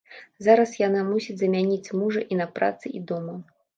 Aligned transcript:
Зараз 0.45 0.71
яна 0.87 1.03
мусіць 1.11 1.37
замяніць 1.41 1.93
мужа 1.99 2.25
і 2.37 2.41
на 2.43 2.47
працы, 2.59 2.85
і 3.01 3.07
дома. 3.13 3.37